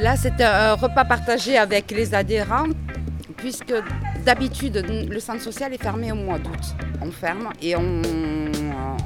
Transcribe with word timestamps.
Là, 0.00 0.14
c'est 0.16 0.40
un 0.40 0.74
repas 0.74 1.04
partagé 1.04 1.58
avec 1.58 1.90
les 1.90 2.14
adhérents, 2.14 2.68
puisque 3.36 3.74
d'habitude, 4.24 4.86
le 5.10 5.18
centre 5.18 5.42
social 5.42 5.74
est 5.74 5.82
fermé 5.82 6.12
au 6.12 6.14
mois 6.14 6.38
d'août. 6.38 6.76
On 7.02 7.10
ferme 7.10 7.48
et 7.60 7.74
on, 7.74 8.02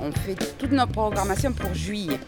on 0.03 0.13
fait 0.13 0.35
toute 0.59 0.73
notre 0.73 0.93
programmation 0.93 1.53
pour 1.53 1.73
juillet. 1.73 2.19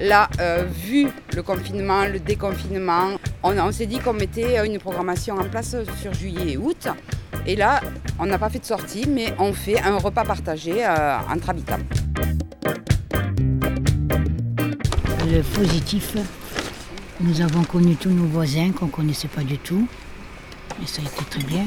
Là, 0.00 0.28
euh, 0.40 0.64
vu 0.64 1.06
le 1.36 1.42
confinement, 1.44 2.04
le 2.06 2.18
déconfinement, 2.18 3.10
on, 3.44 3.70
s'est 3.70 3.86
dit 3.86 4.00
qu'on 4.00 4.12
mettait 4.12 4.66
une 4.66 4.80
programmation 4.80 5.36
en 5.36 5.44
place 5.48 5.76
sur 6.00 6.12
juillet 6.12 6.54
et 6.54 6.56
août. 6.56 6.88
Et 7.46 7.54
là, 7.54 7.80
on 8.18 8.26
n'a 8.26 8.38
pas 8.38 8.48
fait 8.48 8.58
de 8.58 8.64
sortie, 8.64 9.06
mais 9.08 9.32
on 9.38 9.52
fait 9.52 9.80
un 9.80 9.98
repas 9.98 10.24
partagé 10.24 10.84
euh, 10.84 11.16
entre 11.32 11.50
habitants. 11.50 11.78
Le 15.26 15.42
positif, 15.42 16.16
nous 17.24 17.40
avons 17.40 17.64
connu 17.64 17.96
tous 17.96 18.10
nos 18.10 18.26
voisins 18.26 18.70
qu'on 18.72 18.86
ne 18.86 18.90
connaissait 18.90 19.28
pas 19.28 19.42
du 19.42 19.58
tout. 19.58 19.86
Et 20.82 20.86
ça 20.86 21.00
a 21.02 21.04
été 21.04 21.24
très 21.30 21.42
bien. 21.42 21.66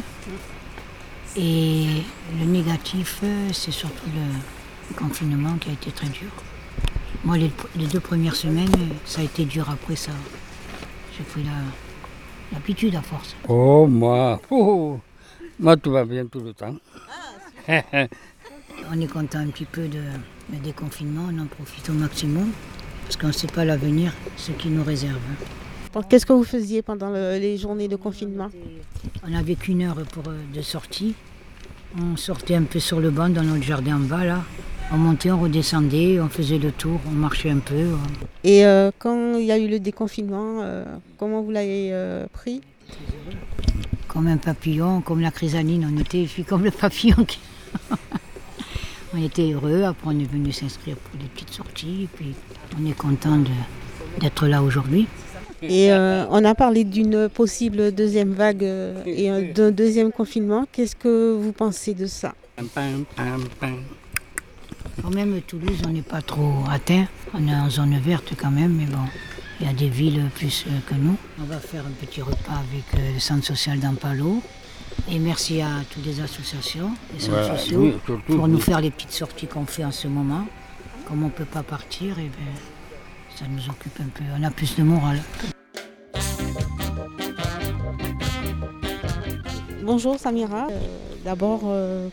Et 1.35 2.03
le 2.39 2.45
négatif, 2.45 3.23
c'est 3.53 3.71
surtout 3.71 4.09
le 4.15 4.95
confinement 4.95 5.55
qui 5.59 5.70
a 5.70 5.73
été 5.73 5.91
très 5.91 6.09
dur. 6.09 6.29
Moi, 7.23 7.38
les, 7.38 7.51
deux 7.88 7.99
premières 7.99 8.35
semaines, 8.35 8.71
ça 9.05 9.21
a 9.21 9.23
été 9.23 9.45
dur 9.45 9.70
après 9.70 9.95
ça. 9.95 10.12
J'ai 11.17 11.23
pris 11.23 11.43
l'habitude 12.51 12.95
à 12.95 13.01
force. 13.01 13.35
Oh, 13.48 13.87
moi, 13.87 14.39
oh, 14.51 14.99
moi, 15.59 15.76
tout 15.76 15.91
va 15.91 16.05
bien 16.05 16.26
tout 16.27 16.39
le 16.39 16.53
temps. 16.53 16.76
on 18.91 19.01
est 19.01 19.12
content 19.12 19.39
un 19.39 19.48
petit 19.48 19.65
peu 19.65 19.87
de, 19.87 20.01
déconfinement, 20.63 21.29
on 21.31 21.39
en 21.39 21.48
profite 21.48 21.89
au 21.89 21.93
maximum, 21.93 22.51
parce 23.07 23.16
qu'on 23.16 23.27
ne 23.27 23.31
sait 23.31 23.47
pas 23.47 23.63
l'avenir, 23.63 24.13
ce 24.35 24.52
qui 24.52 24.68
nous 24.68 24.84
réserve. 24.84 25.15
Qu'est-ce 26.09 26.26
que 26.26 26.34
vous 26.34 26.43
faisiez 26.43 26.82
pendant 26.82 27.12
les 27.12 27.57
journées 27.57 27.87
de 27.87 27.95
confinement 27.95 28.49
On 29.26 29.29
n'avait 29.29 29.55
qu'une 29.55 29.82
heure 29.82 29.95
pour, 30.12 30.27
euh, 30.27 30.37
de 30.54 30.62
sortie. 30.62 31.15
On 31.98 32.17
sortait 32.17 32.55
un 32.55 32.63
peu 32.63 32.79
sur 32.79 32.99
le 32.99 33.09
banc 33.09 33.29
dans 33.29 33.43
notre 33.43 33.63
jardin 33.63 33.95
en 33.95 34.01
bas, 34.01 34.26
là. 34.26 34.43
On 34.91 34.98
montait, 34.98 35.32
on 35.32 35.40
redescendait, 35.40 36.20
on 36.21 36.29
faisait 36.29 36.59
le 36.59 36.71
tour, 36.71 36.99
on 37.07 37.12
marchait 37.12 37.49
un 37.49 37.59
peu. 37.59 37.87
Et 38.45 38.65
euh, 38.65 38.91
quand 38.99 39.37
il 39.37 39.45
y 39.45 39.51
a 39.51 39.57
eu 39.57 39.67
le 39.67 39.79
déconfinement, 39.79 40.62
euh, 40.62 40.85
comment 41.17 41.41
vous 41.41 41.51
l'avez 41.51 41.89
euh, 41.91 42.26
pris? 42.32 42.62
Comme 44.07 44.27
un 44.27 44.37
papillon, 44.37 45.01
comme 45.01 45.20
la 45.20 45.32
chrysaline, 45.32 45.89
on 45.91 45.99
était 45.99 46.27
comme 46.48 46.63
le 46.63 46.71
papillon. 46.71 47.26
on 49.13 49.21
était 49.21 49.51
heureux, 49.51 49.84
après 49.84 50.07
on 50.07 50.20
est 50.20 50.32
venu 50.32 50.54
s'inscrire 50.54 50.95
pour 50.95 51.20
des 51.20 51.27
petites 51.27 51.51
sorties, 51.51 52.04
et 52.04 52.07
puis 52.07 52.34
on 52.79 52.85
est 52.89 52.97
content 52.97 53.39
d'être 54.20 54.47
là 54.47 54.61
aujourd'hui. 54.61 55.07
Et 55.61 55.91
on 55.91 56.45
a 56.45 56.55
parlé 56.55 56.83
d'une 56.83 57.29
possible 57.29 57.91
deuxième 57.91 58.33
vague 58.33 58.63
et 59.05 59.51
d'un 59.53 59.71
deuxième 59.71 60.11
confinement. 60.11 60.65
Qu'est-ce 60.71 60.95
que 60.95 61.33
vous 61.33 61.51
pensez 61.51 61.93
de 61.93 62.05
ça? 62.05 62.33
Quand 65.01 65.13
même, 65.13 65.41
Toulouse, 65.41 65.81
on 65.88 65.91
n'est 65.91 66.01
pas 66.01 66.22
trop 66.22 66.63
atteint. 66.72 67.05
On 67.33 67.47
est 67.47 67.53
en 67.53 67.69
zone 67.69 67.97
verte 68.00 68.33
quand 68.35 68.50
même, 68.50 68.73
mais 68.73 68.85
bon, 68.85 69.03
il 69.59 69.67
y 69.67 69.69
a 69.69 69.73
des 69.73 69.89
villes 69.89 70.23
plus 70.35 70.66
euh, 70.67 70.72
que 70.89 70.95
nous. 70.95 71.16
On 71.39 71.45
va 71.45 71.59
faire 71.59 71.83
un 71.85 72.05
petit 72.05 72.22
repas 72.22 72.35
avec 72.53 72.85
euh, 72.95 73.13
le 73.13 73.19
centre 73.19 73.45
social 73.45 73.79
d'Ampalo. 73.79 74.41
Et 75.09 75.19
merci 75.19 75.61
à 75.61 75.69
toutes 75.91 76.05
les 76.05 76.19
associations, 76.19 76.91
les 77.13 77.19
centres 77.19 77.57
sociaux, 77.57 77.94
pour 78.28 78.47
nous 78.47 78.59
faire 78.59 78.81
les 78.81 78.89
petites 78.89 79.11
sorties 79.11 79.45
qu'on 79.45 79.66
fait 79.66 79.85
en 79.85 79.91
ce 79.91 80.07
moment. 80.07 80.45
Comme 81.08 81.24
on 81.24 81.28
ne 81.28 81.31
peut 81.31 81.46
pas 81.46 81.63
partir, 81.63 82.19
et 82.19 82.25
eh 82.25 82.30
ben, 82.30 83.36
ça 83.36 83.46
nous 83.50 83.69
occupe 83.69 84.00
un 84.02 84.09
peu. 84.09 84.24
On 84.38 84.44
a 84.44 84.52
plus 84.52 84.75
de 84.75 84.84
morale. 84.84 85.22
Bonjour 89.84 90.19
Samira. 90.19 90.67
Euh, 90.69 90.79
d'abord, 91.23 91.62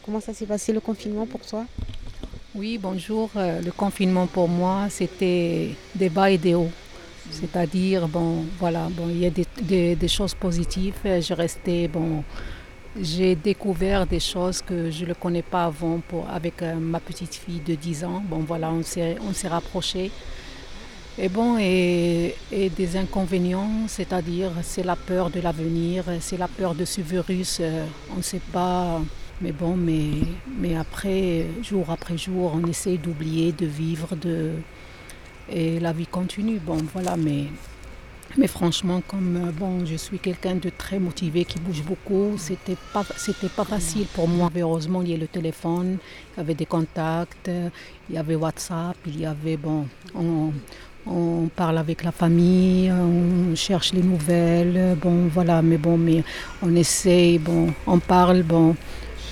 comment 0.04 0.20
ça 0.20 0.32
s'est 0.32 0.46
passé 0.46 0.72
le 0.72 0.80
confinement 0.80 1.26
pour 1.26 1.40
toi? 1.40 1.64
Oui, 2.54 2.78
bonjour. 2.78 3.30
Euh, 3.34 3.60
le 3.60 3.72
confinement 3.72 4.28
pour 4.28 4.48
moi, 4.48 4.86
c'était 4.88 5.70
des 5.96 6.08
bas 6.08 6.30
et 6.30 6.38
des 6.38 6.54
hauts. 6.54 6.70
C'est-à-dire, 7.32 8.06
bon, 8.06 8.44
voilà, 8.60 8.88
bon, 8.92 9.08
il 9.08 9.18
y 9.18 9.26
a 9.26 9.30
des, 9.30 10.08
choses 10.08 10.34
positives. 10.34 10.94
Je 11.04 11.34
restais, 11.34 11.88
bon, 11.88 12.22
j'ai 13.00 13.34
découvert 13.34 14.06
des 14.06 14.20
choses 14.20 14.62
que 14.62 14.90
je 14.90 15.04
ne 15.04 15.14
connais 15.14 15.42
pas 15.42 15.64
avant 15.64 16.00
avec 16.30 16.62
euh, 16.62 16.74
ma 16.76 17.00
petite 17.00 17.34
fille 17.34 17.60
de 17.60 17.74
10 17.74 18.04
ans. 18.04 18.22
Bon, 18.28 18.38
voilà, 18.38 18.70
on 18.70 18.82
s'est, 18.82 19.16
rapprochés. 19.48 20.10
Et 21.18 21.28
bon, 21.28 21.58
et, 21.58 22.34
et 22.50 22.70
des 22.70 22.96
inconvénients, 22.96 23.86
c'est-à-dire, 23.86 24.50
c'est 24.62 24.82
la 24.82 24.96
peur 24.96 25.30
de 25.30 25.40
l'avenir, 25.40 26.04
c'est 26.20 26.36
la 26.36 26.48
peur 26.48 26.74
de 26.74 26.84
ce 26.84 27.00
virus. 27.00 27.58
Euh, 27.60 27.84
on 28.12 28.18
ne 28.18 28.22
sait 28.22 28.42
pas 28.52 29.00
mais 29.40 29.52
bon, 29.52 29.76
mais, 29.76 30.10
mais 30.58 30.76
après, 30.76 31.46
jour 31.62 31.90
après 31.90 32.16
jour, 32.16 32.52
on 32.54 32.66
essaie 32.68 32.96
d'oublier, 32.96 33.52
de 33.52 33.66
vivre, 33.66 34.14
de... 34.16 34.52
et 35.50 35.80
la 35.80 35.92
vie 35.92 36.06
continue. 36.06 36.58
Bon, 36.58 36.78
voilà, 36.92 37.16
mais, 37.16 37.46
mais 38.36 38.48
franchement, 38.48 39.00
comme 39.06 39.52
bon, 39.58 39.86
je 39.86 39.94
suis 39.94 40.18
quelqu'un 40.18 40.56
de 40.56 40.70
très 40.76 40.98
motivé, 40.98 41.44
qui 41.44 41.58
bouge 41.60 41.82
beaucoup, 41.82 42.36
c'était 42.36 42.76
pas, 42.92 43.04
c'était 43.16 43.48
pas 43.48 43.64
facile 43.64 44.06
pour 44.12 44.26
moi. 44.26 44.50
Heureusement, 44.56 45.02
il 45.02 45.10
y 45.10 45.14
a 45.14 45.16
le 45.16 45.28
téléphone, 45.28 45.98
il 46.34 46.38
y 46.38 46.40
avait 46.40 46.54
des 46.54 46.66
contacts, 46.66 47.48
il 48.08 48.14
y 48.14 48.18
avait 48.18 48.34
WhatsApp, 48.34 48.96
il 49.06 49.20
y 49.20 49.26
avait, 49.26 49.56
bon, 49.56 49.86
on, 50.16 50.52
on 51.06 51.48
parle 51.54 51.78
avec 51.78 52.02
la 52.02 52.12
famille, 52.12 52.90
on 52.90 53.54
cherche 53.54 53.92
les 53.92 54.02
nouvelles, 54.02 54.96
bon 55.00 55.28
voilà, 55.28 55.62
mais 55.62 55.76
bon, 55.76 55.96
mais 55.96 56.24
on 56.60 56.74
essaie, 56.74 57.38
bon, 57.38 57.72
on 57.86 58.00
parle, 58.00 58.42
bon, 58.42 58.74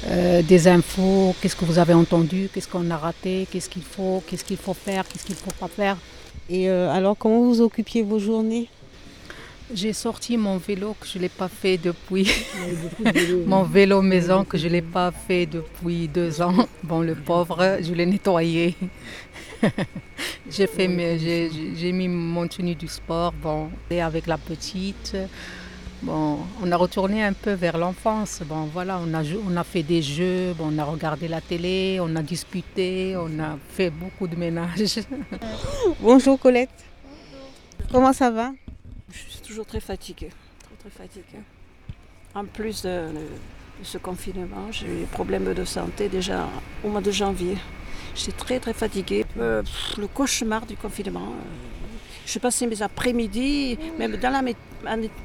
euh, 0.06 0.42
des 0.42 0.69
infos, 0.69 1.34
qu'est-ce 1.41 1.56
que 1.56 1.64
vous 1.64 1.78
avez 1.78 1.94
entendu, 1.94 2.48
qu'est-ce 2.53 2.69
qu'on 2.69 2.91
a 2.91 2.97
raté, 2.97 3.48
qu'est-ce 3.50 3.69
qu'il 3.69 3.82
faut, 3.82 4.22
qu'est-ce 4.26 4.44
qu'il 4.44 4.59
faut 4.59 4.74
faire, 4.74 5.09
qu'est-ce 5.09 5.24
qu'il 5.24 5.34
ne 5.34 5.41
faut 5.41 5.59
pas 5.59 5.69
faire. 5.69 5.97
Et 6.50 6.69
euh, 6.69 6.91
alors, 6.92 7.16
comment 7.16 7.41
vous 7.41 7.60
occupiez 7.60 8.03
vos 8.03 8.19
journées? 8.19 8.69
J'ai 9.73 9.93
sorti 9.93 10.37
mon 10.37 10.59
vélo 10.59 10.97
que 11.00 11.06
je 11.06 11.19
ne 11.19 11.23
l'ai 11.23 11.28
pas 11.28 11.49
fait 11.49 11.78
depuis. 11.78 12.31
mon 13.47 13.62
vélo 13.62 14.03
maison 14.03 14.45
que 14.45 14.59
je 14.59 14.67
ne 14.69 14.73
l'ai 14.73 14.83
pas 14.83 15.11
fait 15.11 15.47
depuis 15.47 16.09
deux 16.09 16.41
ans. 16.43 16.67
Bon, 16.83 17.00
le 17.00 17.15
pauvre, 17.15 17.78
je 17.81 17.93
l'ai 17.93 18.06
nettoyé. 18.06 18.75
j'ai 20.51 20.67
fait, 20.67 20.89
j'ai 21.19 21.93
mis 21.93 22.09
mon 22.09 22.47
tenue 22.49 22.75
du 22.75 22.89
sport, 22.89 23.33
bon, 23.33 23.71
et 23.91 24.03
avec 24.03 24.27
la 24.27 24.39
petite. 24.39 25.17
Bon, 26.03 26.39
on 26.61 26.72
a 26.72 26.77
retourné 26.77 27.22
un 27.22 27.33
peu 27.33 27.53
vers 27.53 27.78
l'enfance. 27.78 28.41
Bon, 28.45 28.69
voilà, 28.72 28.99
on 29.01 29.15
a, 29.15 29.22
on 29.49 29.56
a 29.56 29.62
fait 29.62 29.84
des 29.84 30.03
jeux, 30.03 30.53
on 30.59 30.77
a 30.78 30.84
regardé 30.84 31.28
la 31.28 31.41
télé, 31.41 31.99
on 32.01 32.17
a 32.17 32.22
disputé, 32.22 33.17
on 33.17 33.39
a 33.41 33.56
fait 33.71 33.91
beaucoup 33.91 34.27
de 34.27 34.34
ménage. 34.34 34.99
Bonjour 36.01 36.39
Colette. 36.41 36.71
Comment 37.93 38.12
ça 38.12 38.31
va? 38.31 38.53
Je 39.12 39.19
suis 39.31 39.43
toujours 39.43 39.67
très 39.67 39.81
fatiguée, 39.81 40.31
très, 40.65 40.89
très 40.89 40.91
fatiguée. 41.05 41.43
En 42.34 42.47
plus 42.47 42.83
de, 42.83 43.09
ce 43.83 43.99
confinement, 43.99 44.71
j'ai 44.71 44.87
eu 44.87 45.00
des 45.00 45.06
problèmes 45.06 45.53
de 45.53 45.65
santé 45.67 46.09
déjà 46.09 46.49
au 46.83 46.89
mois 46.89 47.03
de 47.03 47.11
janvier. 47.11 47.59
J'étais 48.15 48.33
très 48.33 48.59
très 48.59 48.72
fatiguée. 48.72 49.27
Euh, 49.39 49.62
le 49.99 50.06
cauchemar 50.06 50.65
du 50.65 50.77
confinement. 50.77 51.27
Euh, 51.27 51.93
je 52.25 52.39
passais 52.39 52.67
mes 52.67 52.81
après-midi, 52.81 53.78
même 53.99 54.17
dans 54.17 54.31
la 54.31 54.43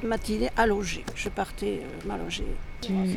matinée, 0.02 0.50
à 0.54 0.66
loger. 0.66 1.04
Je 1.14 1.30
partais 1.30 1.80
euh, 1.82 2.06
m'allonger. 2.08 2.44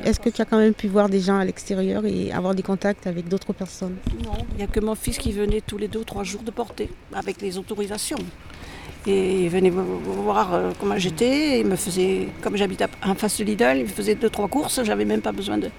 Est-ce 0.06 0.22
que 0.22 0.30
tu 0.30 0.42
as 0.42 0.46
quand 0.46 0.58
même 0.58 0.74
pu 0.74 0.88
voir 0.88 1.10
des 1.10 1.20
gens 1.20 1.38
à 1.38 1.44
l'extérieur 1.44 2.06
et 2.06 2.31
avoir 2.31 2.56
des 2.56 2.64
contacts 2.64 3.08
avec 3.08 3.28
d'autres 3.28 3.52
personnes? 3.52 3.98
Non, 4.24 4.38
il 4.52 4.58
n'y 4.58 4.64
a 4.64 4.68
que 4.68 4.80
mon 4.80 4.96
fils 4.96 5.18
qui 5.18 5.34
venait 5.34 5.62
tous 5.62 5.78
les 5.78 5.90
deux 5.90 6.00
ou 6.00 6.06
trois 6.06 6.24
jours 6.24 6.44
de 6.44 6.52
porter, 6.52 6.90
avec 7.13 7.42
les 7.42 7.57
autorisations. 7.57 8.19
Et 9.07 9.44
il 9.44 9.50
venait 9.50 9.71
voir 9.71 10.53
euh, 10.53 10.71
comment 10.80 10.98
j'étais. 10.98 11.59
Il 11.62 11.65
me 11.65 11.75
faisait, 11.75 12.27
comme 12.42 12.56
j'habite 12.56 12.83
en 13.03 13.15
face 13.15 13.39
de 13.39 13.44
Lidl, 13.44 13.77
il 13.77 13.83
me 13.83 13.88
faisait 13.88 14.13
deux, 14.13 14.30
trois 14.30 14.48
courses. 14.48 14.83
J'avais 14.83 15.06
même 15.06 15.21
pas 15.21 15.31
besoin 15.31 15.57
de, 15.57 15.69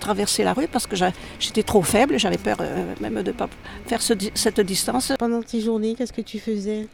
traverser 0.00 0.42
la 0.42 0.54
rue 0.54 0.66
parce 0.66 0.86
que 0.86 0.96
j'étais 1.38 1.62
trop 1.62 1.82
faible. 1.82 2.18
J'avais 2.18 2.38
peur 2.38 2.56
euh, 2.60 2.94
même 3.00 3.22
de 3.22 3.30
ne 3.30 3.32
pas 3.32 3.48
faire 3.86 4.02
cette 4.02 4.60
distance. 4.60 5.12
Pendant 5.18 5.42
tes 5.42 5.60
journées, 5.60 5.94
qu'est-ce 5.94 6.12
que 6.12 6.20
tu 6.20 6.40
faisais 6.40 6.88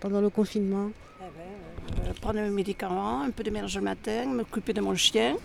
pendant 0.00 0.20
le 0.20 0.30
confinement? 0.30 0.90
Eh 1.20 1.22
ben, 1.22 2.08
euh, 2.08 2.12
Prendre 2.20 2.40
mes 2.40 2.50
médicaments, 2.50 3.22
un 3.22 3.30
peu 3.30 3.44
de 3.44 3.50
ménage 3.50 3.76
le 3.76 3.82
matin, 3.82 4.26
m'occuper 4.26 4.72
de 4.72 4.80
mon 4.80 4.96
chien, 4.96 5.36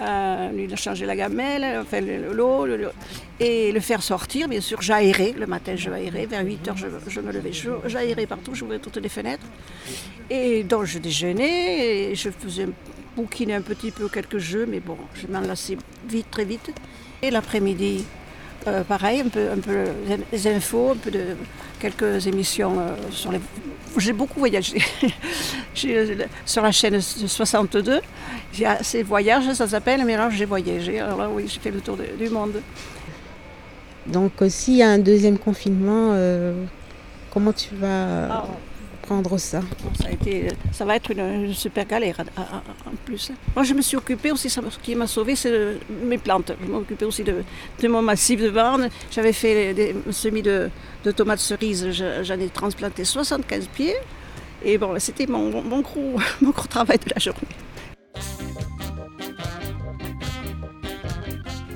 euh, 0.00 0.50
lui 0.52 0.74
changer 0.76 1.04
la 1.04 1.14
gamelle, 1.14 1.84
faire 1.88 2.02
l'eau, 2.32 2.66
et 3.38 3.72
le 3.72 3.80
faire 3.80 4.02
sortir. 4.02 4.48
Bien 4.48 4.60
sûr, 4.60 4.80
j'aérais. 4.80 5.34
Le 5.36 5.46
matin, 5.46 5.74
je 5.76 5.90
aérais. 5.90 6.26
Vers 6.26 6.44
8 6.44 6.68
heures, 6.68 6.76
je, 6.76 7.20
me 7.20 7.32
levais. 7.32 7.52
J'aérais 7.86 8.26
partout, 8.26 8.54
j'ouvrais 8.54 8.78
toutes 8.78 8.96
les 8.96 9.08
fenêtres. 9.08 9.46
Et 10.30 10.62
donc, 10.62 10.84
je 10.84 10.98
déjeunais 10.98 12.10
et 12.10 12.14
je 12.14 12.30
faisais 12.30 12.68
bouquiner 13.14 13.54
un 13.54 13.62
petit 13.62 13.90
peu 13.90 14.08
quelques 14.08 14.38
jeux, 14.38 14.66
mais 14.66 14.80
bon, 14.80 14.96
je 15.14 15.26
m'en 15.26 15.40
lassais 15.40 15.76
vite, 16.08 16.30
très 16.30 16.44
vite. 16.44 16.72
Et 17.20 17.30
l'après-midi, 17.30 18.04
euh, 18.66 18.82
pareil, 18.84 19.20
un 19.20 19.28
peu, 19.28 19.50
un 19.50 19.58
peu 19.58 19.84
les 20.32 20.46
infos, 20.46 20.92
un 20.92 20.96
peu 20.96 21.10
de 21.10 21.36
quelques 21.78 22.26
émissions 22.26 22.78
euh, 22.78 22.94
sur 23.10 23.30
les 23.32 23.40
j'ai 23.98 24.12
beaucoup 24.12 24.38
voyagé. 24.38 24.78
J'ai- 25.74 26.16
sur 26.44 26.62
la 26.62 26.70
chaîne 26.72 27.00
62, 27.00 28.00
j'ai 28.52 28.66
assez 28.66 29.02
voyages, 29.02 29.50
ça 29.52 29.66
s'appelle, 29.66 30.04
mais 30.04 30.16
là 30.16 30.28
j'ai 30.30 30.44
voyagé. 30.44 31.00
Alors 31.00 31.18
là, 31.18 31.28
oui, 31.30 31.44
j'ai 31.48 31.60
fait 31.60 31.70
le 31.70 31.80
tour 31.80 31.96
de- 31.96 32.16
du 32.22 32.28
monde. 32.30 32.60
Donc, 34.06 34.32
euh, 34.42 34.48
s'il 34.48 34.74
y 34.74 34.82
a 34.82 34.88
un 34.90 34.98
deuxième 34.98 35.38
confinement, 35.38 36.10
euh, 36.12 36.64
comment 37.32 37.52
tu 37.52 37.74
vas 37.76 38.26
Ah. 38.30 38.44
prendre 39.02 39.38
ça? 39.38 39.60
Ça, 40.00 40.08
a 40.08 40.10
été, 40.10 40.48
ça 40.72 40.84
va 40.84 40.96
être 40.96 41.10
une, 41.12 41.20
une 41.46 41.54
super 41.54 41.86
galère 41.86 42.16
à- 42.18 42.40
à- 42.40 42.44
à- 42.56 42.62
en 42.88 42.94
plus. 43.04 43.30
Moi, 43.54 43.64
je 43.64 43.74
me 43.74 43.80
suis 43.82 43.96
occupée 43.96 44.32
aussi, 44.32 44.50
ce 44.50 44.60
qui 44.82 44.94
m'a 44.96 45.06
sauvée, 45.06 45.36
c'est 45.36 45.52
euh, 45.52 45.76
mes 46.04 46.18
plantes. 46.18 46.52
Je 46.60 46.66
m'occupais 46.70 47.04
aussi 47.04 47.22
de, 47.22 47.36
de 47.80 47.88
mon 47.88 48.02
massif 48.02 48.40
de 48.42 48.50
bornes. 48.50 48.88
J'avais 49.10 49.32
fait 49.32 49.72
des 49.72 49.94
semis 50.10 50.42
de, 50.42 50.68
de 51.04 51.10
tomates 51.12 51.38
cerises, 51.40 51.90
Je- 51.92 52.24
j'en 52.24 52.38
ai 52.40 52.48
transplanté 52.48 53.04
75 53.04 53.66
pieds. 53.68 53.94
Et 54.64 54.78
bon, 54.78 54.94
c'était 54.98 55.26
mon, 55.26 55.62
mon, 55.62 55.80
gros, 55.80 56.18
mon 56.40 56.50
gros 56.50 56.66
travail 56.66 56.98
de 56.98 57.10
la 57.14 57.18
journée. 57.18 57.40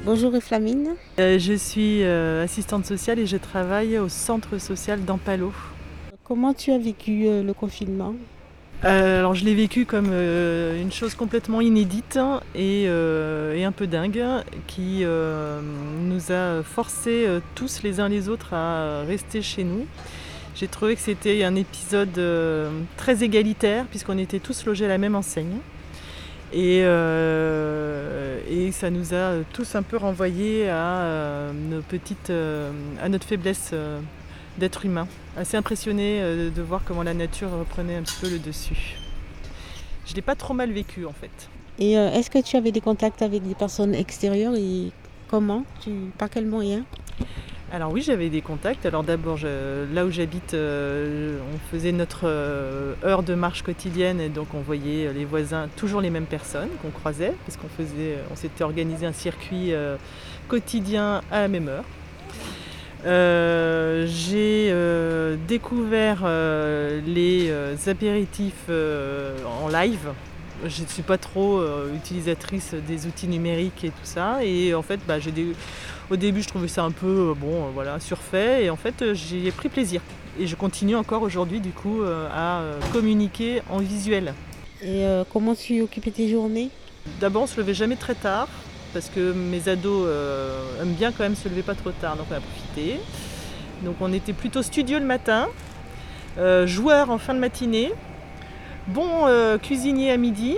Bonjour 0.04 0.34
Eflamine. 0.36 0.90
Euh, 1.18 1.38
je 1.38 1.54
suis 1.54 2.04
euh, 2.04 2.44
assistante 2.44 2.86
sociale 2.86 3.18
et 3.18 3.26
je 3.26 3.36
travaille 3.36 3.98
au 3.98 4.08
centre 4.08 4.58
social 4.58 5.04
d'Ampalo. 5.04 5.52
Comment 6.22 6.54
tu 6.54 6.70
as 6.70 6.78
vécu 6.78 7.26
euh, 7.26 7.42
le 7.42 7.52
confinement? 7.52 8.14
Euh, 8.84 9.18
alors 9.20 9.34
je 9.34 9.44
l'ai 9.44 9.54
vécu 9.54 9.84
comme 9.84 10.10
euh, 10.12 10.80
une 10.80 10.92
chose 10.92 11.14
complètement 11.14 11.60
inédite 11.60 12.18
et, 12.54 12.84
euh, 12.86 13.54
et 13.54 13.64
un 13.64 13.72
peu 13.72 13.86
dingue 13.86 14.22
qui 14.66 15.00
euh, 15.02 15.60
nous 16.04 16.30
a 16.30 16.62
forcés 16.62 17.24
euh, 17.26 17.40
tous 17.54 17.82
les 17.82 17.98
uns 18.00 18.08
les 18.08 18.28
autres 18.28 18.54
à 18.54 19.00
rester 19.02 19.42
chez 19.42 19.64
nous. 19.64 19.86
J'ai 20.58 20.68
trouvé 20.68 20.94
que 20.96 21.02
c'était 21.02 21.44
un 21.44 21.54
épisode 21.54 22.16
euh, 22.16 22.70
très 22.96 23.22
égalitaire 23.22 23.84
puisqu'on 23.84 24.16
était 24.16 24.38
tous 24.38 24.64
logés 24.64 24.86
à 24.86 24.88
la 24.88 24.96
même 24.96 25.14
enseigne. 25.14 25.58
Et, 26.50 26.80
euh, 26.82 28.40
et 28.48 28.72
ça 28.72 28.88
nous 28.88 29.12
a 29.12 29.34
tous 29.52 29.74
un 29.74 29.82
peu 29.82 29.98
renvoyés 29.98 30.70
à, 30.70 31.02
euh, 31.02 31.52
nos 31.52 31.82
petites, 31.82 32.32
à 33.02 33.08
notre 33.10 33.26
faiblesse 33.26 33.74
d'être 34.56 34.86
humain. 34.86 35.06
Assez 35.36 35.58
impressionné 35.58 36.20
de 36.22 36.62
voir 36.62 36.80
comment 36.86 37.02
la 37.02 37.12
nature 37.12 37.50
reprenait 37.50 37.96
un 37.96 38.02
petit 38.02 38.16
peu 38.18 38.30
le 38.30 38.38
dessus. 38.38 38.96
Je 40.06 40.14
l'ai 40.14 40.22
pas 40.22 40.36
trop 40.36 40.54
mal 40.54 40.72
vécu 40.72 41.04
en 41.04 41.12
fait. 41.12 41.50
Et 41.78 41.92
est-ce 41.92 42.30
que 42.30 42.38
tu 42.40 42.56
avais 42.56 42.72
des 42.72 42.80
contacts 42.80 43.20
avec 43.20 43.46
des 43.46 43.54
personnes 43.54 43.94
extérieures 43.94 44.54
et 44.54 44.90
comment? 45.28 45.64
Tu, 45.82 45.90
Par 46.16 46.30
quel 46.30 46.46
moyen? 46.46 46.84
Alors 47.72 47.90
oui, 47.92 48.00
j'avais 48.00 48.28
des 48.28 48.42
contacts. 48.42 48.86
Alors 48.86 49.02
d'abord, 49.02 49.38
là 49.92 50.06
où 50.06 50.10
j'habite, 50.10 50.54
euh, 50.54 51.38
on 51.52 51.58
faisait 51.76 51.90
notre 51.92 52.20
euh, 52.24 52.94
heure 53.04 53.22
de 53.24 53.34
marche 53.34 53.62
quotidienne 53.62 54.20
et 54.20 54.28
donc 54.28 54.54
on 54.54 54.60
voyait 54.60 55.12
les 55.12 55.24
voisins, 55.24 55.68
toujours 55.76 56.00
les 56.00 56.10
mêmes 56.10 56.26
personnes 56.26 56.68
qu'on 56.80 56.90
croisait, 56.90 57.32
parce 57.44 57.56
qu'on 57.56 57.68
faisait, 57.68 58.18
on 58.30 58.36
s'était 58.36 58.62
organisé 58.62 59.04
un 59.04 59.12
circuit 59.12 59.72
euh, 59.72 59.96
quotidien 60.48 61.22
à 61.32 61.40
la 61.42 61.48
même 61.48 61.68
heure. 61.68 61.84
Euh, 63.04 64.06
J'ai 64.06 64.68
euh, 64.70 65.36
découvert 65.48 66.22
euh, 66.24 67.00
les 67.04 67.48
euh, 67.50 67.74
apéritifs 67.88 68.54
euh, 68.70 69.36
en 69.60 69.68
live. 69.68 70.08
Je 70.64 70.82
ne 70.82 70.86
suis 70.86 71.02
pas 71.02 71.18
trop 71.18 71.58
euh, 71.58 71.94
utilisatrice 71.94 72.74
des 72.88 73.06
outils 73.06 73.28
numériques 73.28 73.84
et 73.84 73.90
tout 73.90 74.04
ça. 74.04 74.38
Et 74.42 74.72
en 74.74 74.82
fait, 74.82 75.00
bah, 75.06 75.18
j'ai 75.18 75.30
des- 75.30 75.52
au 76.10 76.16
début, 76.16 76.42
je 76.42 76.48
trouvais 76.48 76.68
ça 76.68 76.82
un 76.82 76.90
peu 76.90 77.30
euh, 77.30 77.34
bon, 77.34 77.66
euh, 77.66 77.70
voilà, 77.74 78.00
surfait. 78.00 78.64
Et 78.64 78.70
en 78.70 78.76
fait, 78.76 79.02
euh, 79.02 79.14
j'y 79.14 79.46
ai 79.46 79.52
pris 79.52 79.68
plaisir. 79.68 80.00
Et 80.38 80.46
je 80.46 80.54
continue 80.56 80.96
encore 80.96 81.22
aujourd'hui, 81.22 81.60
du 81.60 81.70
coup, 81.70 82.02
à 82.04 82.60
communiquer 82.92 83.62
en 83.70 83.78
visuel. 83.78 84.34
Et 84.82 85.06
euh, 85.06 85.24
comment 85.32 85.54
tu 85.54 85.80
occupais 85.80 86.10
tes 86.10 86.28
journées? 86.28 86.70
D'abord, 87.20 87.44
on 87.44 87.46
se 87.46 87.56
levait 87.58 87.74
jamais 87.74 87.96
très 87.96 88.14
tard 88.14 88.48
parce 88.92 89.08
que 89.08 89.32
mes 89.32 89.68
ados 89.68 90.04
euh, 90.06 90.82
aiment 90.82 90.94
bien 90.94 91.12
quand 91.12 91.22
même 91.22 91.36
se 91.36 91.48
lever 91.48 91.62
pas 91.62 91.74
trop 91.74 91.90
tard, 91.90 92.16
donc 92.16 92.26
on 92.30 92.34
a 92.34 92.40
profité. 92.40 93.00
Donc 93.82 93.96
on 94.00 94.12
était 94.12 94.32
plutôt 94.32 94.62
studieux 94.62 94.98
le 94.98 95.06
matin, 95.06 95.48
euh, 96.38 96.66
joueur 96.66 97.10
en 97.10 97.18
fin 97.18 97.34
de 97.34 97.38
matinée, 97.38 97.92
bon 98.88 99.26
euh, 99.26 99.58
cuisinier 99.58 100.10
à 100.10 100.16
midi, 100.16 100.56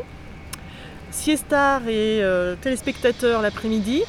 siestard 1.11 1.89
et 1.89 2.23
téléspectateur 2.61 3.43
l'après-midi, 3.43 4.03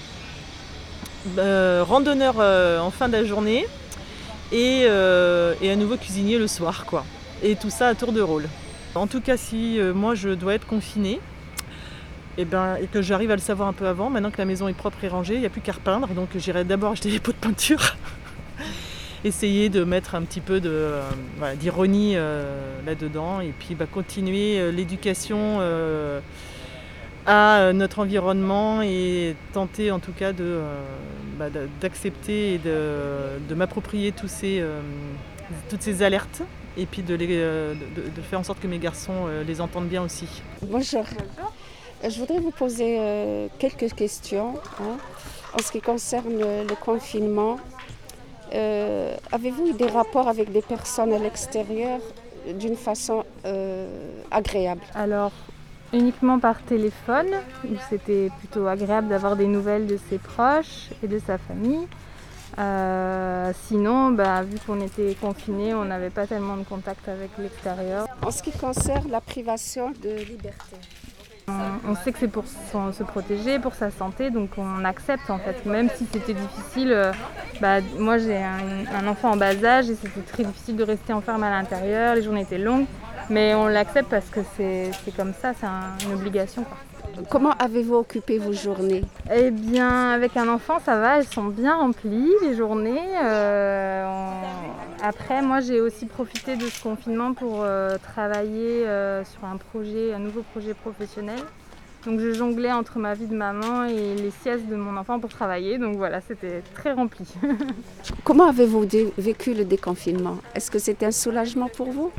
randonneur 1.84 2.36
euh, 2.40 2.80
en 2.80 2.92
fin 2.92 3.08
de 3.08 3.14
la 3.14 3.24
journée 3.24 3.66
et, 4.52 4.86
euh, 4.86 5.54
et 5.62 5.72
à 5.72 5.76
nouveau 5.76 5.98
cuisinier 5.98 6.38
le 6.38 6.48
soir 6.48 6.86
quoi. 6.86 7.06
Et 7.44 7.56
tout 7.56 7.70
ça 7.70 7.88
à 7.88 7.96
tour 7.96 8.12
de 8.12 8.22
rôle. 8.22 8.48
En 8.96 9.08
tout 9.08 9.22
cas, 9.22 9.38
si 9.38 9.80
euh, 9.80 9.94
moi 9.94 10.16
je 10.16 10.30
dois 10.30 10.56
être 10.56 10.66
confinée, 10.66 11.20
et, 12.38 12.46
ben, 12.46 12.78
et 12.82 12.88
que 12.88 13.02
j'arrive 13.02 13.32
à 13.32 13.36
le 13.36 13.42
savoir 13.42 13.68
un 13.68 13.74
peu 13.74 13.88
avant, 13.88 14.10
maintenant 14.10 14.32
que 14.32 14.38
la 14.38 14.46
maison 14.46 14.68
est 14.68 14.74
propre 14.74 15.04
et 15.04 15.08
rangée, 15.08 15.36
il 15.36 15.40
n'y 15.42 15.46
a 15.46 15.50
plus 15.50 15.62
qu'à 15.62 15.74
repeindre. 15.74 16.08
Donc 16.10 16.30
j'irai 16.36 16.64
d'abord 16.64 16.94
acheter 16.94 17.12
des 17.12 17.20
pots 17.20 17.32
de 17.32 17.38
peinture, 17.38 17.98
essayer 19.24 19.70
de 19.70 19.84
mettre 19.84 20.16
un 20.16 20.24
petit 20.24 20.42
peu 20.42 20.60
de, 20.60 20.70
euh, 20.72 21.02
d'ironie 21.60 22.14
euh, 22.16 22.82
là-dedans, 22.86 23.42
et 23.42 23.54
puis 23.58 23.76
bah, 23.76 23.86
continuer 23.92 24.60
euh, 24.60 24.72
l'éducation 24.72 25.58
euh, 25.60 26.20
à 27.26 27.60
euh, 27.60 27.74
notre 27.74 28.00
environnement 28.00 28.82
et 28.82 29.36
tenter 29.54 29.92
en 29.92 30.00
tout 30.00 30.14
cas 30.14 30.34
de, 30.34 30.44
euh, 30.44 30.84
bah, 31.40 31.46
d'accepter 31.82 32.56
et 32.56 32.58
de, 32.58 33.40
de 33.48 33.56
m'approprier 33.56 34.12
tous 34.12 34.28
ces, 34.28 34.60
euh, 34.60 34.82
toutes 35.70 35.82
ces 35.82 36.04
alertes, 36.04 36.42
et 36.78 36.86
puis 36.86 37.02
de, 37.02 37.16
les, 37.16 37.28
euh, 37.32 37.74
de- 37.74 38.10
de 38.10 38.22
faire 38.22 38.40
en 38.40 38.44
sorte 38.44 38.60
que 38.60 38.68
mes 38.68 38.78
garçons 38.78 39.14
euh, 39.28 39.44
les 39.44 39.62
entendent 39.62 39.88
bien 39.88 40.04
aussi. 40.04 40.28
Bonjour. 40.62 41.06
Euh, 42.04 42.10
Je 42.10 42.20
voudrais 42.20 42.40
vous 42.40 42.52
poser 42.52 42.98
quelques 43.58 43.94
questions 43.94 44.56
hein, 44.82 44.98
en 45.54 45.60
ce 45.66 45.72
qui 45.72 45.82
concerne 45.82 46.32
le, 46.38 46.68
le 46.68 46.76
confinement. 46.76 47.58
Euh, 48.54 49.16
Avez-vous 49.32 49.68
eu 49.70 49.74
des 49.74 49.88
rapports 49.88 50.28
avec 50.28 50.52
des 50.52 50.62
personnes 50.62 51.14
à 51.14 51.20
l'extérieur 51.20 52.00
d'une 52.62 52.76
façon 52.76 53.24
euh, 53.46 53.88
agréable? 54.32 54.82
Alors, 54.96 55.32
uniquement 55.94 56.40
par 56.40 56.62
téléphone, 56.62 57.28
où 57.66 57.76
c'était 57.90 58.30
plutôt 58.40 58.68
agréable 58.68 59.08
d'avoir 59.08 59.36
des 59.36 59.48
nouvelles 59.48 59.88
de 59.88 59.98
ses 60.10 60.18
proches 60.18 60.90
et 61.04 61.08
de 61.08 61.20
sa 61.20 61.38
famille. 61.38 61.88
Euh, 62.58 63.52
sinon, 63.68 64.12
bah, 64.12 64.42
vu 64.44 64.58
qu'on 64.66 64.82
était 64.82 65.16
confinés, 65.22 65.74
on 65.74 65.86
n'avait 65.86 66.10
pas 66.10 66.28
tellement 66.28 66.58
de 66.58 66.64
contact 66.64 67.08
avec 67.08 67.30
l'extérieur. 67.38 68.08
En 68.26 68.32
ce 68.32 68.42
qui 68.44 68.52
concerne 68.52 69.10
la 69.10 69.22
privation 69.22 69.92
de 70.04 70.10
liberté. 70.10 70.76
On, 71.48 71.92
on 71.92 71.96
sait 71.96 72.12
que 72.12 72.20
c'est 72.20 72.28
pour 72.28 72.44
son- 72.72 72.92
se 72.94 73.02
protéger, 73.04 73.58
pour 73.60 73.74
sa 73.74 73.90
santé, 73.90 74.30
donc 74.30 74.50
on 74.58 74.84
accepte 74.86 75.30
en 75.32 75.40
fait. 75.40 75.66
Même 75.66 75.90
si 75.96 76.06
c'était 76.12 76.34
difficile, 76.34 76.92
euh, 76.92 77.12
bah, 77.62 77.78
moi 77.98 78.18
j'ai 78.20 78.38
un, 78.38 78.86
un 78.94 79.08
enfant 79.08 79.32
en 79.32 79.38
bas 79.38 79.56
âge 79.64 79.90
et 79.90 79.96
c'était 79.96 80.22
très 80.22 80.44
difficile 80.44 80.76
de 80.76 80.84
rester 80.84 81.12
enfermé 81.14 81.48
à 81.48 81.52
l'intérieur, 81.52 82.14
les 82.16 82.22
journées 82.22 82.42
étaient 82.42 82.60
longues, 82.60 82.86
mais 83.30 83.54
on 83.56 83.68
l'accepte 83.68 84.10
parce 84.10 84.28
que 84.30 84.40
c'est 84.58 84.92
comme 85.16 85.34
ça, 85.34 85.54
c'est 85.60 85.66
un- 85.66 85.98
une 86.08 86.14
obligation. 86.16 86.64
quoi. 86.64 86.78
Comment 87.30 87.52
avez-vous 87.60 87.96
occupé 87.96 88.38
vos 88.38 88.54
journées? 88.54 89.04
Eh 89.34 89.52
bien, 89.52 90.12
avec 90.12 90.38
un 90.38 90.48
enfant, 90.48 90.80
ça 90.84 90.98
va, 91.00 91.18
elles 91.18 91.26
sont 91.28 91.46
bien 91.46 91.76
remplies, 91.76 92.32
les 92.44 92.56
journées. 92.56 93.02
Euh, 93.24 94.06
on- 94.08 95.04
Après, 95.04 95.42
moi, 95.42 95.60
j'ai 95.62 95.80
aussi 95.82 96.06
profité 96.06 96.56
de 96.58 96.66
ce 96.66 96.82
confinement 96.84 97.34
pour 97.34 97.62
euh, 97.64 97.98
travailler 98.14 98.86
euh, 98.86 99.24
sur 99.24 99.46
un 99.46 99.56
projet, 99.58 100.14
un 100.14 100.20
nouveau 100.20 100.42
projet 100.54 100.74
professionnel. 100.74 101.40
Donc, 102.06 102.20
je 102.20 102.34
jonglais 102.34 102.72
entre 102.72 102.98
ma 103.00 103.14
vie 103.14 103.28
de 103.28 103.36
maman 103.36 103.86
et 103.86 104.16
les 104.16 104.32
siestes 104.42 104.68
de 104.68 104.76
mon 104.76 104.96
enfant 104.98 105.20
pour 105.20 105.30
travailler. 105.30 105.78
Donc, 105.78 105.96
voilà, 105.98 106.20
c'était 106.22 106.62
très 106.76 106.92
rempli. 106.94 107.26
Comment 108.24 108.48
avez-vous 108.50 108.86
vécu 109.18 109.54
le 109.54 109.66
déconfinement? 109.66 110.38
Est-ce 110.56 110.70
que 110.72 110.80
c'était 110.80 111.06
un 111.06 111.12
soulagement 111.12 111.68
pour 111.70 111.92
vous? 111.92 112.12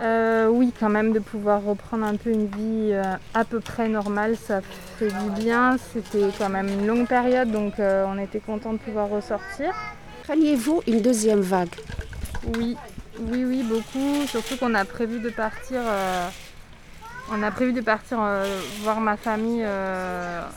Euh, 0.00 0.48
oui, 0.48 0.72
quand 0.78 0.88
même, 0.88 1.12
de 1.12 1.18
pouvoir 1.18 1.62
reprendre 1.62 2.04
un 2.04 2.16
peu 2.16 2.30
une 2.30 2.46
vie 2.46 2.92
euh, 2.92 3.02
à 3.34 3.44
peu 3.44 3.60
près 3.60 3.88
normale, 3.88 4.36
ça 4.36 4.60
fait 4.98 5.08
du 5.08 5.42
bien. 5.42 5.76
C'était 5.92 6.28
quand 6.36 6.48
même 6.48 6.68
une 6.68 6.86
longue 6.86 7.06
période, 7.06 7.50
donc 7.50 7.78
euh, 7.78 8.04
on 8.08 8.18
était 8.18 8.40
content 8.40 8.72
de 8.72 8.78
pouvoir 8.78 9.08
ressortir. 9.08 9.72
Craignez-vous 10.24 10.82
une 10.86 11.00
deuxième 11.00 11.40
vague? 11.40 11.74
Oui, 12.56 12.76
oui, 13.20 13.44
oui, 13.44 13.62
beaucoup. 13.62 14.26
Surtout 14.26 14.56
qu'on 14.56 14.74
a 14.74 14.84
prévu 14.84 15.20
de 15.20 15.30
partir. 15.30 15.80
on 17.30 17.42
a 17.42 17.50
prévu 17.50 17.72
de 17.72 17.80
partir 17.80 18.18
voir 18.82 19.00
ma 19.00 19.16
famille 19.16 19.64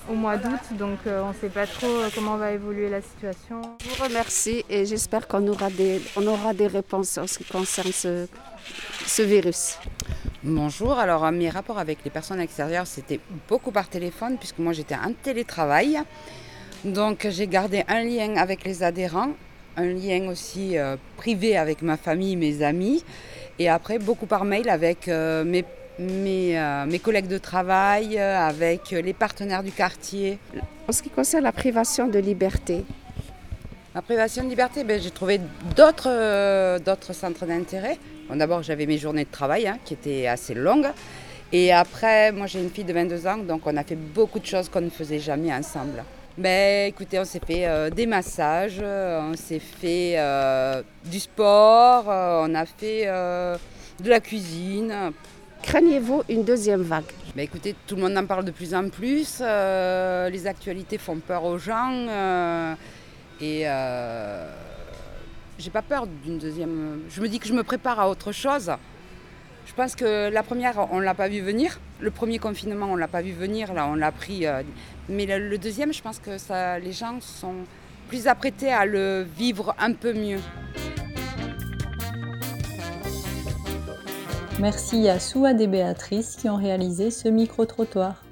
au 0.10 0.14
mois 0.14 0.38
d'août, 0.38 0.62
donc 0.72 1.00
on 1.06 1.30
ne 1.30 1.34
sait 1.34 1.50
pas 1.50 1.68
trop 1.68 1.88
comment 2.14 2.38
va 2.38 2.52
évoluer 2.52 2.90
la 2.90 3.02
situation. 3.02 3.62
Je 3.84 3.90
vous 3.90 4.04
remercie 4.04 4.64
et 4.70 4.86
j'espère 4.86 5.28
qu'on 5.28 5.48
aura 5.48 5.70
des, 5.70 6.02
on 6.16 6.26
aura 6.26 6.54
des 6.54 6.68
réponses 6.68 7.18
en 7.18 7.28
ce 7.28 7.40
qui 7.40 7.46
concerne 7.46 7.92
ce, 7.92 8.28
ce 9.08 9.22
virus. 9.22 9.78
Bonjour, 10.44 10.98
alors 10.98 11.26
euh, 11.26 11.32
mes 11.32 11.50
rapports 11.50 11.80
avec 11.80 12.00
les 12.04 12.12
personnes 12.12 12.40
extérieures, 12.40 12.88
c'était 12.88 13.20
beaucoup 13.48 13.72
par 13.72 13.88
téléphone, 13.88 14.38
puisque 14.38 14.60
moi 14.60 14.74
j'étais 14.74 14.96
en 14.96 15.14
télétravail. 15.24 16.00
Donc 16.84 17.28
j'ai 17.30 17.48
gardé 17.48 17.84
un 17.88 18.04
lien 18.04 18.36
avec 18.38 18.64
les 18.64 18.84
adhérents, 18.84 19.32
un 19.78 19.86
lien 19.86 20.28
aussi 20.30 20.78
euh, 20.78 20.98
privé 21.18 21.58
avec 21.58 21.82
ma 21.82 21.98
famille, 21.98 22.36
mes 22.36 22.62
amis. 22.64 23.04
Et 23.58 23.70
après, 23.70 24.00
beaucoup 24.00 24.26
par 24.26 24.44
mail 24.44 24.68
avec 24.70 25.08
mes, 25.08 25.64
mes, 25.98 26.84
mes, 26.88 27.00
collègues 27.00 27.30
de 27.30 27.38
travail, 27.38 28.20
avec 28.20 28.92
les 28.92 29.14
partenaires 29.14 29.64
du 29.64 29.72
quartier. 29.72 30.40
En 30.90 30.92
ce 30.92 31.02
qui 31.02 31.10
concerne 31.10 31.46
la 31.46 31.54
privation 31.54 32.10
de 32.10 32.20
liberté, 32.20 32.84
la 33.94 34.02
privation 34.02 34.44
de 34.44 34.50
liberté, 34.50 34.84
ben, 34.84 35.02
j'ai 35.02 35.10
trouvé 35.10 35.40
d'autres 35.74 36.80
d'autres 36.80 37.14
centres 37.14 37.46
d'intérêt. 37.46 37.98
Bon, 38.28 38.36
D'abord, 38.36 38.64
j'avais 38.64 38.86
mes 38.88 38.98
journées 38.98 39.26
de 39.26 39.32
travail 39.32 39.68
hein, 39.68 39.78
qui 39.86 39.94
étaient 39.94 40.28
assez 40.28 40.54
longues. 40.56 40.88
Et 41.52 41.72
après, 41.72 42.32
moi 42.32 42.48
j'ai 42.48 42.60
une 42.60 42.72
fille 42.72 42.84
de 42.84 42.94
22 42.94 43.28
ans, 43.28 43.38
donc 43.38 43.62
on 43.66 43.78
a 43.78 43.84
fait 43.84 43.96
beaucoup 43.96 44.40
de 44.40 44.46
choses 44.46 44.68
qu'on 44.68 44.82
ne 44.82 44.90
faisait 44.90 45.20
jamais 45.20 45.54
ensemble. 45.54 46.04
Ben, 46.38 46.90
écoutez, 46.90 47.18
on 47.18 47.24
s'est 47.24 47.40
fait 47.40 47.66
euh, 47.66 47.90
des 47.90 48.06
massages, 48.06 48.82
on 48.82 49.36
s'est 49.38 49.60
fait 49.60 50.16
euh, 50.18 50.82
du 51.06 51.20
sport, 51.20 52.10
euh, 52.10 52.46
on 52.46 52.56
a 52.56 52.66
fait 52.66 53.06
de 53.06 54.10
la 54.10 54.20
cuisine. 54.20 55.14
Craignez-vous 55.62 56.24
une 56.28 56.44
deuxième 56.44 56.82
vague? 56.82 57.06
Ben, 57.36 57.44
Écoutez, 57.44 57.76
tout 57.88 57.96
le 57.96 58.02
monde 58.02 58.18
en 58.18 58.26
parle 58.26 58.44
de 58.44 58.52
plus 58.52 58.74
en 58.74 58.90
plus, 58.90 59.40
les 59.40 60.48
actualités 60.48 60.98
font 60.98 61.18
peur 61.18 61.46
aux 61.46 61.58
gens 61.58 62.06
et 63.40 63.66
j'ai 65.58 65.70
pas 65.70 65.82
peur 65.82 66.08
d'une 66.08 66.38
deuxième. 66.38 67.02
Je 67.10 67.22
me 67.22 67.28
dis 67.28 67.40
que 67.40 67.48
je 67.48 67.54
me 67.54 67.64
prépare 67.64 68.00
à 68.00 68.10
autre 68.10 68.32
chose. 68.32 68.72
Je 69.66 69.74
pense 69.74 69.96
que 69.96 70.30
la 70.30 70.44
première, 70.44 70.92
on 70.92 71.00
ne 71.00 71.04
l'a 71.04 71.14
pas 71.14 71.28
vu 71.28 71.42
venir. 71.42 71.80
Le 72.00 72.12
premier 72.12 72.40
confinement, 72.40 72.88
on 72.88 72.96
ne 72.96 73.00
l'a 73.00 73.08
pas 73.08 73.22
vu 73.22 73.32
venir. 73.32 73.74
Là, 73.74 73.88
on 73.88 73.96
l'a 73.96 74.12
pris. 74.12 74.46
Euh, 74.46 74.62
mais 75.10 75.26
le, 75.26 75.58
deuxième, 75.58 75.94
je 75.94 76.02
pense 76.02 76.20
que 76.20 76.38
ça, 76.38 76.78
les 76.78 76.92
gens 76.92 77.20
sont 77.22 77.56
plus 78.10 78.28
apprêtés 78.28 78.72
à 78.72 78.86
le 78.86 79.26
vivre 79.38 79.74
un 79.80 79.94
peu 79.94 80.14
mieux. 80.14 80.40
Merci 84.60 85.10
à 85.10 85.20
Souad 85.20 85.60
et 85.60 85.68
Béatrice 85.68 86.36
qui 86.36 86.50
ont 86.50 86.58
réalisé 86.58 87.12
ce 87.12 87.28
micro-trottoir. 87.28 88.25